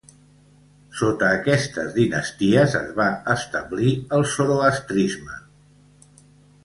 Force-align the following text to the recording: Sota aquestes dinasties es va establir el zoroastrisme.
Sota 1.01 1.27
aquestes 1.39 1.91
dinasties 1.97 2.73
es 2.79 2.89
va 3.01 3.09
establir 3.37 3.93
el 4.19 4.25
zoroastrisme. 4.33 5.39